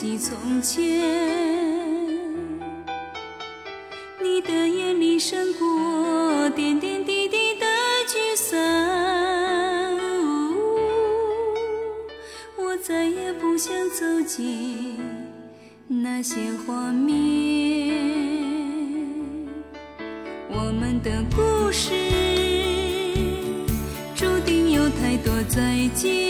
[0.00, 0.80] 记从前，
[4.22, 7.66] 你的眼里闪过点点滴滴的
[8.06, 8.56] 聚散。
[12.56, 15.00] 我再也不想走进。
[15.88, 17.98] 那些画面，
[20.48, 21.90] 我们的故事
[24.14, 26.27] 注定有太多再见。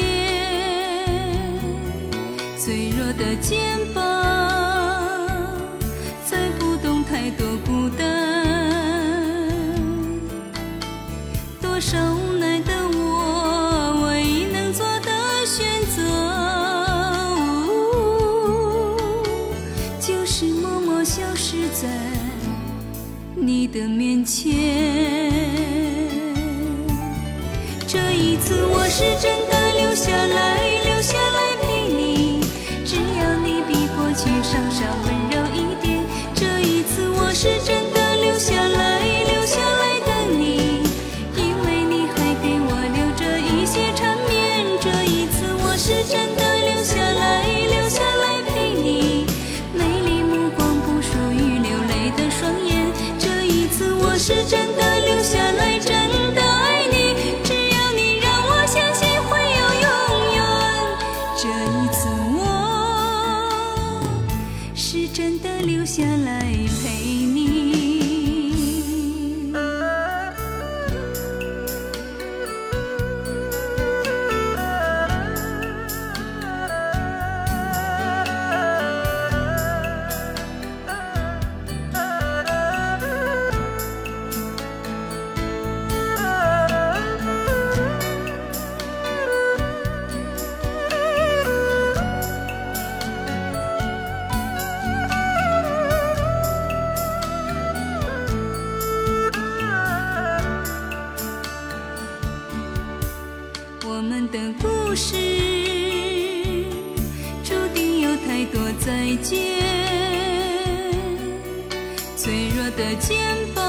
[112.78, 113.19] 的肩
[113.56, 113.65] 膀，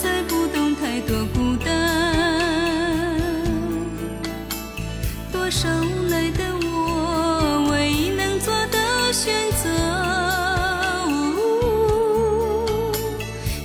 [0.00, 1.68] 才不懂太多孤单。
[5.30, 9.68] 多少无奈的我，唯一能做的选择，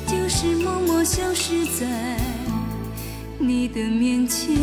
[0.06, 1.88] 就是默默消失在。
[3.40, 4.54] 你的面前。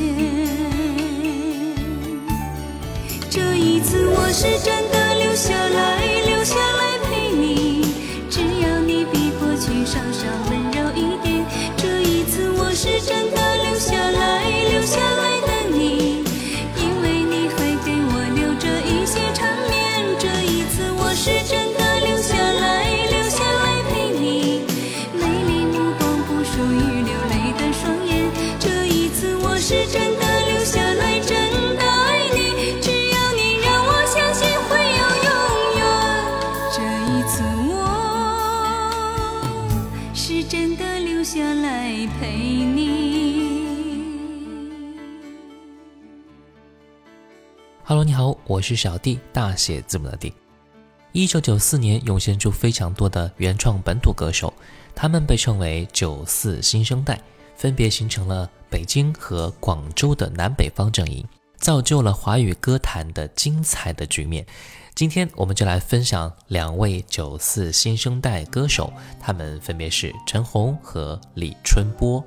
[3.30, 5.99] 这一次我是真的留下来，
[48.50, 50.34] 我是小弟，大写字母的弟。
[51.12, 54.52] 一九九四年涌现出非常多的原创本土歌手，
[54.92, 57.20] 他们被称为“九四新生代”，
[57.54, 61.24] 分别形成了北京和广州的南北方阵营，
[61.58, 64.44] 造就了华语歌坛的精彩的局面。
[64.96, 72.20] 今天我们就来分享两位九四新生代歌手，他们分别是陈红和李春波。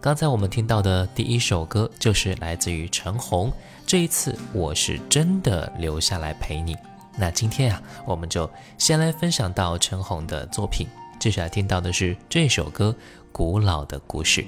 [0.00, 3.52] 刚才我们听到的第一首歌就是来自于陈红，
[3.86, 6.76] 这一次我是真的留下来陪你。
[7.18, 8.48] 那今天啊，我们就
[8.78, 10.86] 先来分享到陈红的作品，
[11.18, 12.94] 接下来听到的是这首歌
[13.32, 14.42] 《古老的故事》。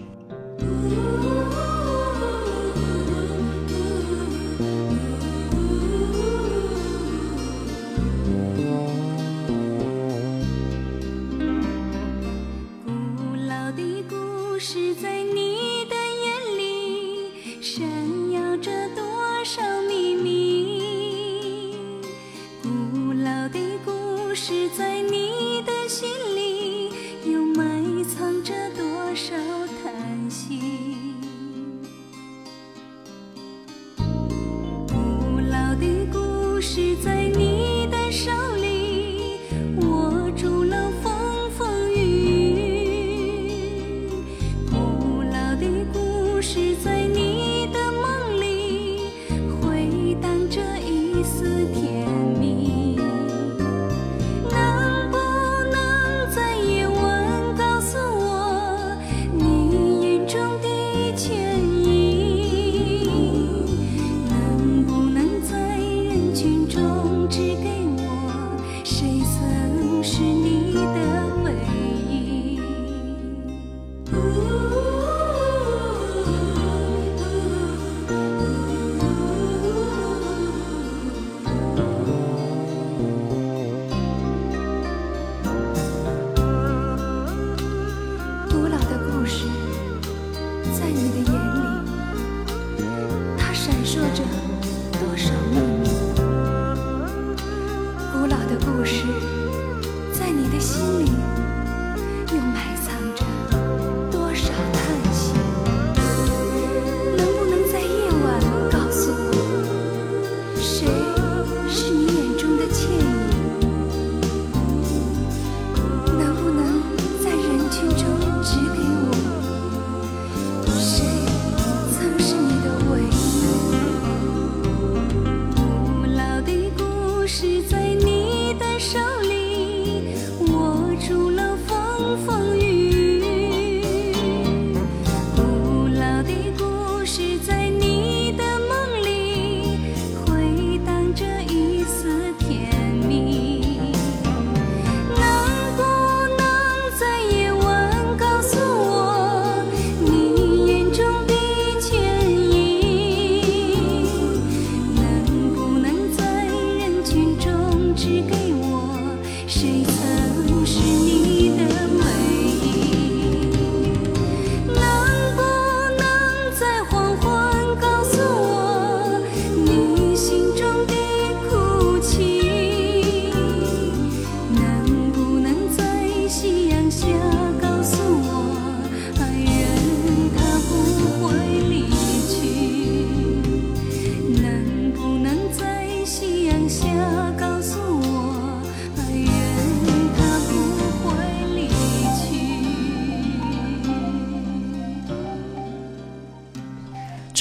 [37.01, 37.48] 在你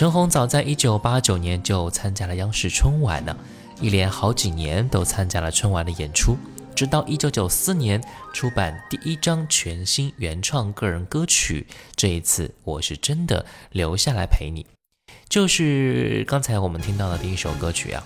[0.08, 3.36] 陈红早在一九八九年就参加了央视春晚呢，
[3.82, 6.38] 一连好几年都参加了春晚的演出，
[6.74, 8.02] 直到一九九四年
[8.34, 11.68] 出版第一张全新原创个人歌曲。
[11.94, 14.66] 这一次我是真的留下来陪你，
[15.28, 18.02] 就是刚才我们听到的第一首歌曲啊。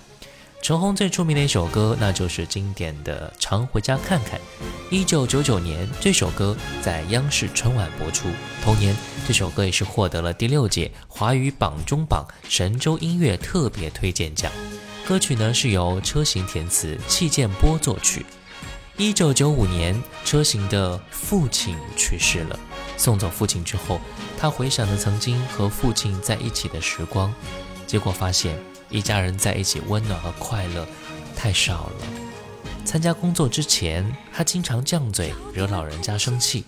[0.61, 4.39] 陈红最出名的一首歌，那就是经典的《常回家看看》。
[4.91, 8.27] 一九九九年，这首歌在央视春晚播出。
[8.63, 8.95] 同年，
[9.27, 14.51] 这首歌也是获得了第六届华语榜中榜神州音乐特别推荐奖。
[15.07, 18.23] 歌曲呢是由车行填词，戚建波作曲。
[18.97, 22.59] 一九九五年，车行的父亲去世了。
[22.97, 23.99] 送走父亲之后，
[24.37, 27.33] 他回想着曾经和父亲在一起的时光，
[27.87, 28.55] 结果发现。
[28.91, 30.85] 一家人在一起，温暖和快乐
[31.35, 32.07] 太少了。
[32.83, 36.63] 参加工作之前，他经常犟嘴，惹老人家生气；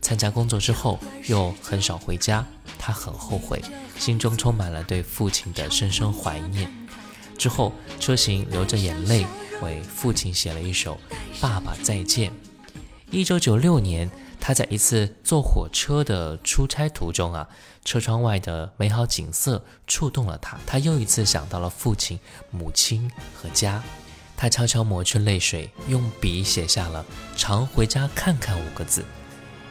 [0.00, 2.46] 参加工作之后，又很少回家，
[2.78, 3.60] 他很后悔，
[3.98, 6.72] 心中充满了对父亲的深深怀念。
[7.36, 9.26] 之后，车行流着眼泪
[9.60, 10.98] 为父亲写了一首
[11.40, 12.30] 《爸爸再见》。
[13.10, 14.08] 一九九六年。
[14.46, 17.48] 他在一次坐火车的出差途中啊，
[17.82, 22.20] 车窗外的美好景色触动了他，他又一次想到了父亲、
[22.50, 23.82] 母亲和家。
[24.36, 29.02] 他悄悄抹去泪水，用笔写下了“常回家看看”五个字。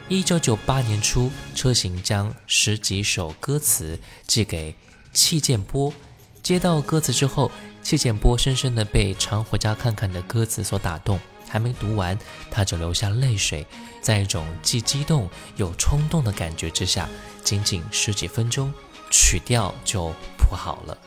[0.08, 4.74] 一九九八年初，车行将十几首歌词寄给
[5.12, 5.94] 戚建波，
[6.42, 7.48] 接到歌词之后，
[7.80, 12.18] 戚建波深深地被“常回家看看”的歌词所打动，还没读完，
[12.50, 13.64] 他就流下泪水，
[14.04, 17.08] 在一种既激动又冲动的感觉之下，
[17.42, 18.70] 仅仅十几分钟，
[19.10, 20.98] 曲调就谱好了。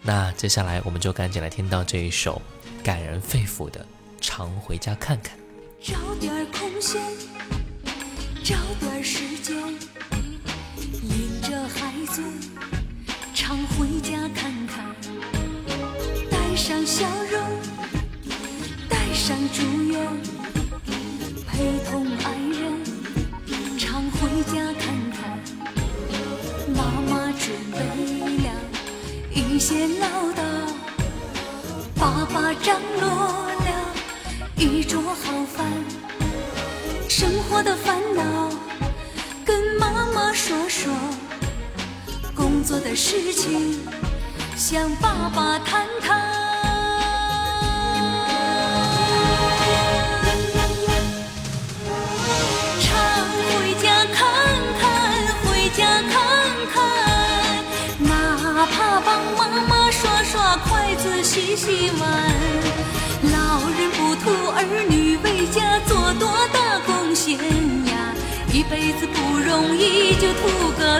[0.00, 2.40] 那接下来，我们就赶紧来听到这一首
[2.84, 3.80] 感人肺腑的
[4.20, 5.36] 《常回家看看》。
[5.82, 7.02] 找点空闲，
[8.44, 9.56] 找点时间，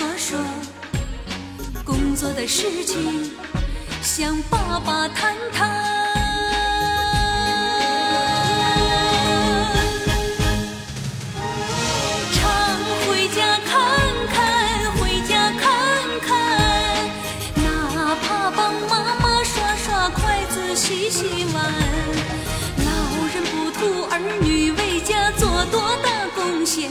[0.00, 0.38] 说说，
[1.84, 3.30] 工作的事情
[4.00, 5.68] 向爸爸谈谈。
[12.32, 12.40] 常
[13.06, 13.76] 回家看
[14.32, 15.68] 看，回家看
[16.22, 16.30] 看，
[17.56, 21.62] 哪怕帮妈妈刷刷筷子、洗洗碗。
[22.86, 22.88] 老
[23.34, 26.90] 人不图儿女为家做多大贡献，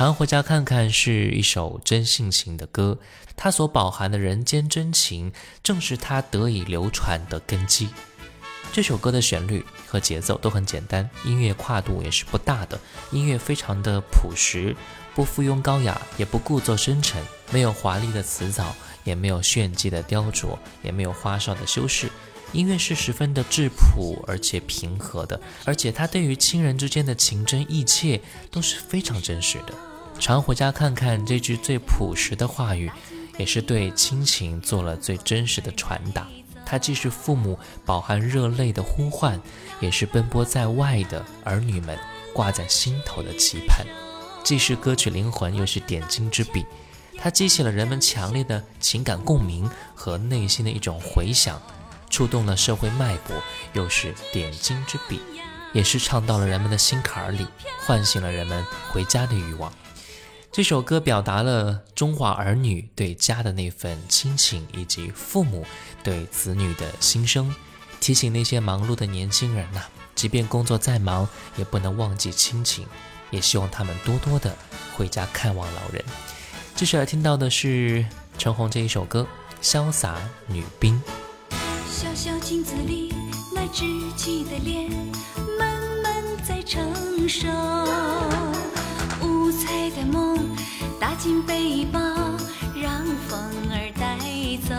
[0.00, 2.96] 常回家看看是一首真性情的歌，
[3.36, 5.30] 它所饱含的人间真情，
[5.62, 7.90] 正是它得以流传的根基。
[8.72, 12.80] 这首歌的旋律和节奏都很简单，音乐跨度也是不大的，
[13.10, 14.74] 音乐非常的朴实，
[15.14, 22.08] 不附庸高雅，也不故作深沉，没有华丽的辞藻，也没有炫技的雕琢，也没有花哨的修饰。
[22.52, 29.74] 音乐是十分的质朴而且平和的，而且他对于亲人之间的情真意切都是非常真实的。
[30.20, 32.90] 常回家看看这句最朴实的话语，
[33.38, 36.28] 也是对亲情做了最真实的传达。
[36.66, 39.40] 它既是父母饱含热泪的呼唤，
[39.80, 41.98] 也是奔波在外的儿女们
[42.34, 43.84] 挂在心头的期盼。
[44.44, 46.66] 既是歌曲灵魂，又是点睛之笔。
[47.16, 51.60] 它激起了人们强烈的情感共鸣和内心的一种回响。
[52.10, 53.34] 触动了社会脉搏，
[53.72, 55.20] 又是点睛之笔，
[55.72, 57.46] 也是唱到了人们的心坎里，
[57.86, 59.72] 唤醒了人们回家的欲望。
[60.52, 65.64] 这首歌表达了中华儿女对家的那份亲情，以及父母
[66.02, 67.54] 对子女的心声，
[68.00, 69.82] 提醒那些忙碌的年轻人呐，
[70.16, 72.84] 即便工作再忙，也不能忘记亲情，
[73.30, 74.52] 也希望他们多多的
[74.96, 76.04] 回家看望老人。
[76.74, 78.04] 接下来听到的是
[78.36, 79.24] 陈红这一首歌
[79.64, 81.00] 《潇洒女兵》。
[81.88, 83.14] 小小镜子里，
[83.54, 84.90] 那稚气的脸，
[85.56, 87.46] 慢慢在成熟。
[89.50, 90.38] 五彩的梦，
[91.00, 91.98] 打进背包，
[92.80, 93.36] 让风
[93.68, 94.16] 儿带
[94.68, 94.76] 走。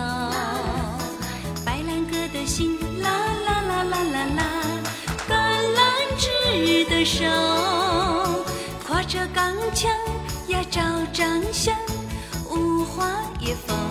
[1.65, 3.09] 白兰鸽的心，啦
[3.45, 4.43] 啦啦啦啦啦，
[5.27, 5.33] 橄
[5.75, 5.81] 榄
[6.17, 7.25] 枝的手，
[8.87, 9.91] 挎着钢枪
[10.47, 11.75] 呀，照张相，
[12.49, 13.11] 无花
[13.41, 13.90] 也风。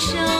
[0.00, 0.39] 时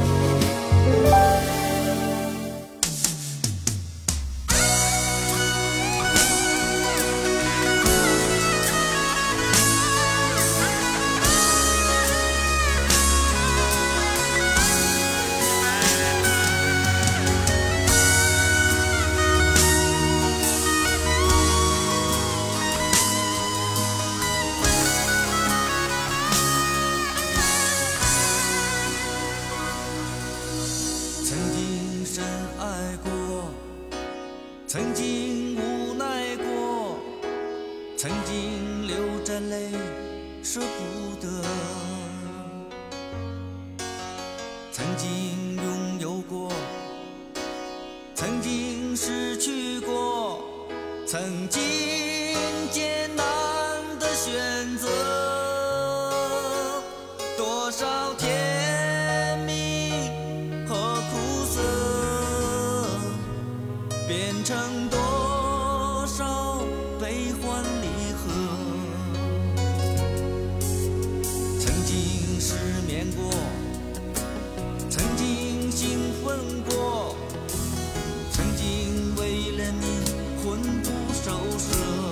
[79.79, 79.85] 你
[80.43, 82.10] 魂不守舍。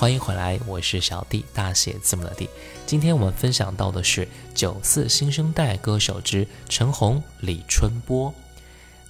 [0.00, 2.48] 欢迎回来，我是小弟，大写字母的弟。
[2.86, 8.32] 今天我们分享到的是九四新生代歌手之陈红、李春波。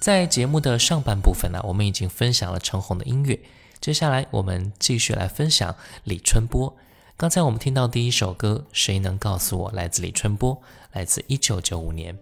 [0.01, 3.39] 在节目的上半部分呢，我们已经分享了陈红的音乐，
[3.79, 5.73] 接下来我们继续来分享
[6.03, 6.75] 李春波。
[7.15, 12.19] 刚才我们听到第一首歌《谁能告诉我》，来自李春波，来自一九九五年。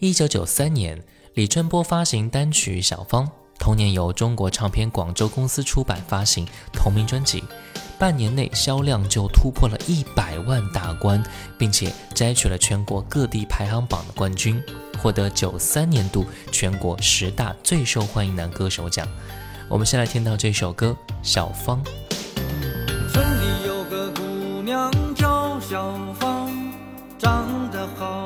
[0.00, 1.00] 一九九三年，
[1.34, 3.26] 李春波发行单曲《小芳》，
[3.60, 7.44] 同年由中国唱片广州公司出版发行同名专辑，
[7.98, 11.22] 半年内销量就突破了一百万大关，
[11.58, 14.60] 并且摘取了全国各地排行榜的冠军，
[14.98, 19.06] 获得九三年度全国十大最受欢迎男歌手奖。
[19.68, 21.80] 我们先来听到这首歌《小芳》。
[23.12, 26.50] 村里有个姑娘叫小芳，
[27.18, 28.19] 长得好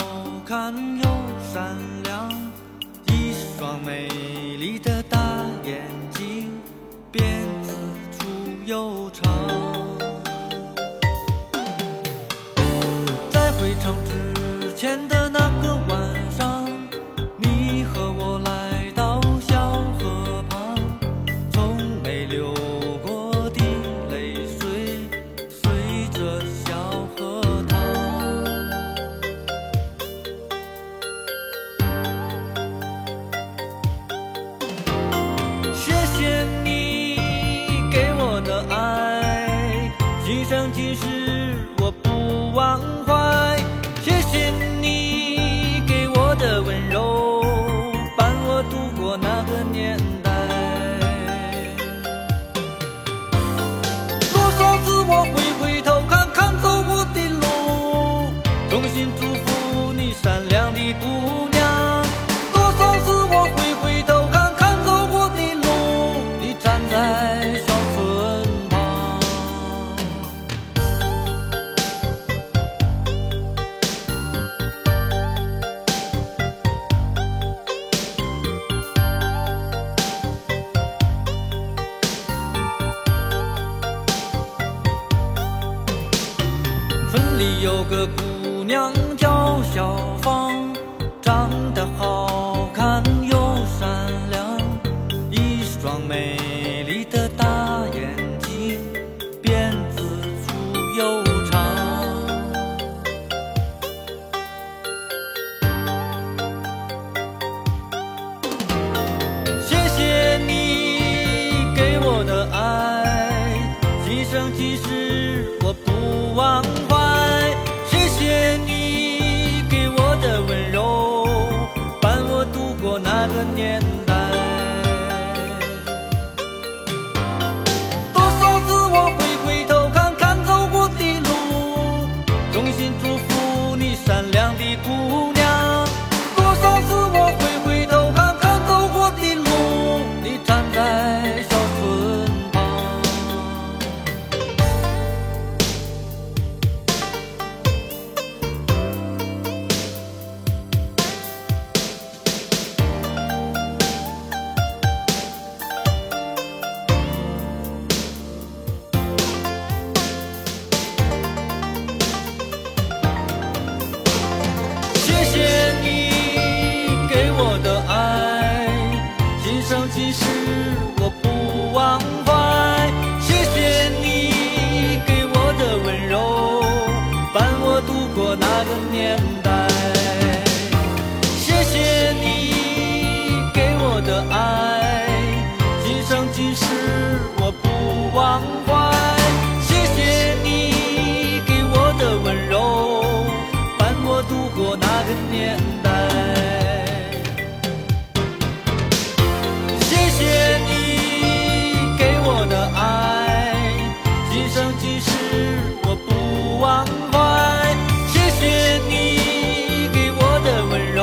[205.83, 207.77] 我不忘怀。
[208.09, 211.01] 谢谢你给我的温柔，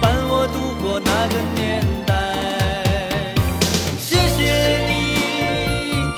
[0.00, 1.60] 伴我度过那个年
[2.06, 2.10] 代。
[3.98, 4.40] 谢谢
[4.86, 4.90] 你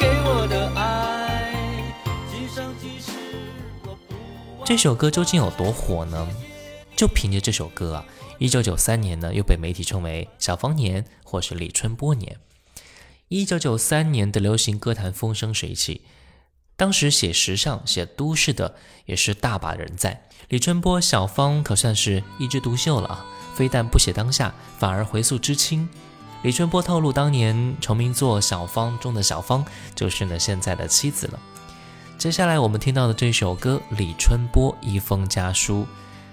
[0.00, 1.52] 给我的爱，
[2.30, 3.12] 今生今世
[3.82, 4.14] 我不
[4.58, 4.64] 忘。
[4.64, 6.28] 这首歌究竟有多火呢？
[6.96, 8.06] 就凭着这首歌啊，
[8.38, 12.38] 一九九三年呢又被媒体称为“小芳年”或是“李春波年”。
[13.28, 16.02] 一九九三年的流行歌坛风生水起，
[16.76, 18.74] 当时写时尚、写都市的
[19.06, 20.28] 也是大把人在。
[20.48, 23.24] 李春波、小芳可算是一枝独秀了啊！
[23.54, 25.88] 非但不写当下，反而回溯知青。
[26.42, 31.40] 李春波透露，当年成名作《小芳》中的小芳就是呢现在的妻子了。
[32.18, 35.82] 接下来我们听到的这首歌《李春波一封家书》，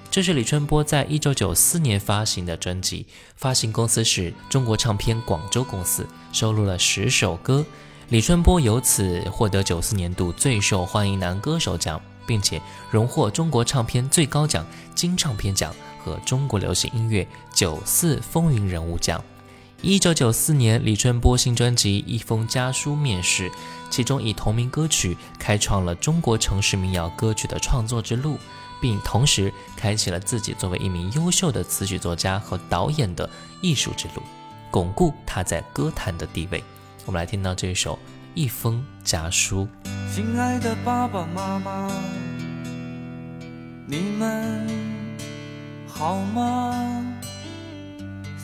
[0.10, 7.66] 这是李春波在一九九四年发行的专辑，发行公司是中国唱片广州公司，收录了十首歌。
[8.12, 19.24] 李春波由此获得九四年度最受欢迎男歌手奖，并且荣获中国唱片最高奖金唱片奖和中国流行音乐九四风云人物奖。
[19.82, 23.50] 一九九四年，李春波新专辑《一封家书》面世，
[23.89, 28.38] 其中以同名歌曲开创了中国城市民谣歌曲的创作之路，
[28.82, 33.30] 并同时开启了自己作为一名优秀的词曲作家和导演的
[33.62, 34.21] 艺术之路，
[34.69, 36.62] 巩固他在歌坛的地位。
[37.06, 37.96] 我们来听到这首
[38.36, 39.68] 《一封家书》。
[40.14, 41.92] 亲爱的爸爸妈妈，
[43.88, 44.68] 你们
[45.88, 47.04] 好吗？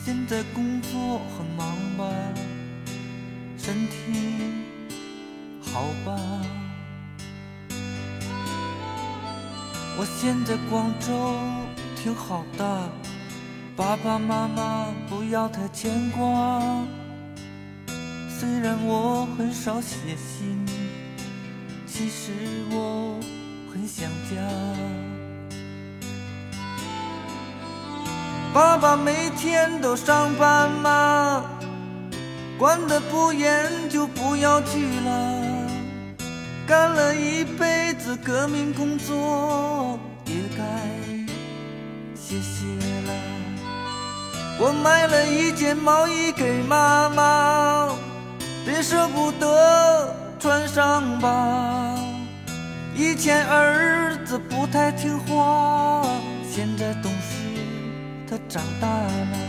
[0.04, 2.04] 现在工作很忙吧？
[3.56, 3.94] 身体
[5.60, 6.18] 好吧？
[9.96, 11.38] 我现在广州
[11.96, 12.90] 挺好的，
[13.76, 16.60] 爸爸妈妈不要太牵挂。
[18.38, 20.64] 虽然我很少写信，
[21.88, 22.30] 其实
[22.70, 23.18] 我
[23.72, 24.36] 很想家。
[28.54, 31.44] 爸爸每天都上班吗？
[32.56, 35.68] 管得不严就不要去了。
[36.64, 40.62] 干了一辈子革命工作，也该
[42.14, 42.64] 歇歇
[43.04, 43.12] 了。
[44.60, 47.88] 我买了一件毛衣给妈妈，
[48.68, 51.98] 别舍不得穿上吧。
[52.94, 56.04] 以前儿子不太听话，
[56.52, 57.38] 现在懂事，
[58.28, 59.47] 他长大了。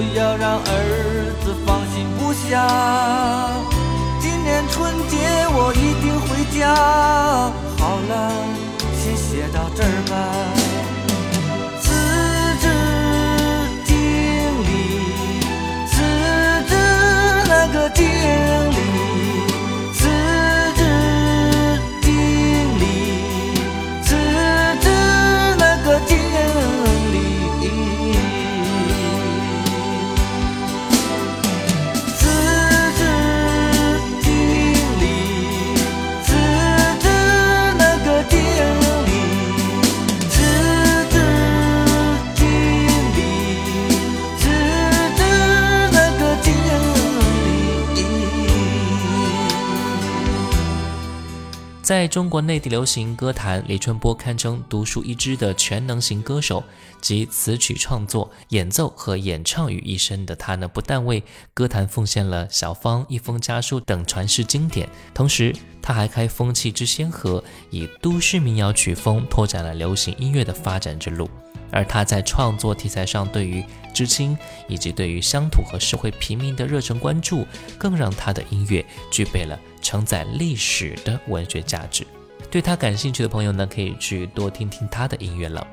[0.00, 0.62] 不要让儿
[1.44, 2.66] 子放心不下。
[4.18, 5.18] 今年春节
[5.52, 6.74] 我一定回家。
[7.76, 8.10] 好了。
[8.96, 10.12] 先写到这儿吧。
[11.82, 11.92] 辞
[12.62, 12.64] 职
[13.84, 13.92] 经
[14.64, 14.70] 理，
[15.86, 15.92] 辞
[16.66, 16.72] 职
[17.46, 18.00] 那个经
[51.90, 56.62] 在中国内地流行歌坛，李春波堪称独树一帜的全能型歌手，
[57.00, 61.20] 集词曲创作、演奏和演唱于一身的他呢，不但为
[61.52, 71.28] 歌坛奉献了《小芳》《一封家书》等传世经典，同时他还开风气之先河，以都市民谣曲风拓展了流行音乐的发展之路。
[71.70, 74.36] 而他在创作题材上对于知青
[74.68, 77.46] 以及对于乡土和社会平民的热忱关注，
[77.78, 82.06] 更让他的音乐具备了承载历史的文学价值。
[82.50, 85.64] 对他感兴趣的朋友呢，可以去多听听他的音乐了。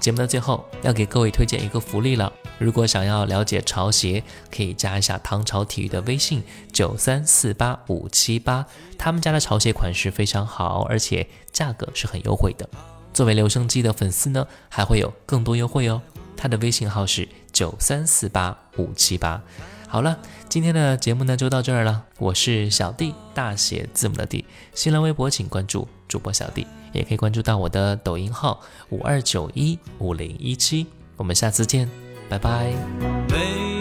[0.00, 8.66] 节目的最后要给各位推荐一个福利了，如果想要了解潮鞋，可以加一下唐朝体育的微信九三四八五七八，
[8.98, 12.68] 他们家的潮鞋款式非常好，而且价格是很优惠的。
[13.16, 16.02] 作为留声机的粉丝呢，还会有更多优惠哦。
[16.36, 19.42] 他的微信号是九三四八五七八。
[19.88, 20.18] 好了，
[20.50, 22.04] 今天的节目呢就到这儿了。
[22.18, 24.44] 我是小弟，大写字母的弟。
[24.74, 30.86] 新浪微博请关注主播小弟，也可以关注到我的抖音号五二九一五零一七。
[31.16, 31.88] 我们下次见，
[32.28, 33.75] 拜拜。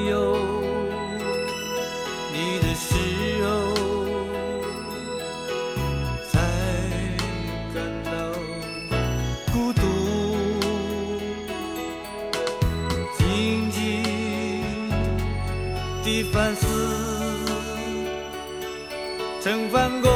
[16.36, 16.68] 反思，
[19.40, 20.15] 曾犯过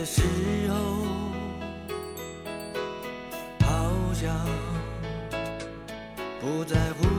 [0.00, 0.22] 的时
[0.70, 0.76] 候，
[3.66, 4.34] 好像
[6.40, 7.09] 不在乎。